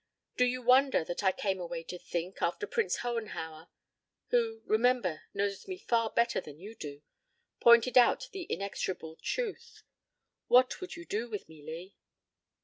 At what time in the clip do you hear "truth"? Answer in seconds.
9.17-9.83